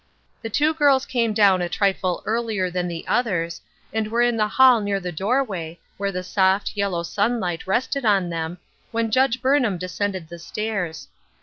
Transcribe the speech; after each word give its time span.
The 0.41 0.49
two 0.49 0.73
girls 0.73 1.05
came 1.05 1.31
down 1.31 1.61
a 1.61 1.69
trifle 1.69 2.23
earlier 2.25 2.71
than 2.71 2.87
the 2.87 3.05
others, 3.07 3.61
and 3.93 4.07
were 4.07 4.23
in 4.23 4.35
the 4.35 4.47
hall 4.47 4.81
near 4.81 4.99
the 4.99 5.11
door 5.11 5.43
way, 5.43 5.79
where 5.97 6.11
the 6.11 6.23
soft, 6.23 6.75
yellow 6.75 7.03
sunlight 7.03 7.67
rested 7.67 8.03
on 8.03 8.27
them, 8.31 8.57
when 8.89 9.11
Judge 9.11 9.43
Burnham 9.43 9.77
descended 9.77 10.27
the 10.27 10.37
Btairs. 10.37 11.05